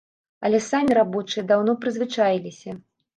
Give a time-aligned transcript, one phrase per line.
[0.47, 2.75] Але самі рабочыя даўно прызвычаіліся.